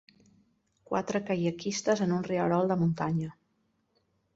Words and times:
Quatre 0.93 1.21
caiaquistes 1.29 2.03
en 2.09 2.19
un 2.19 2.27
rierol 2.33 2.75
de 2.75 2.83
muntanya. 2.85 3.35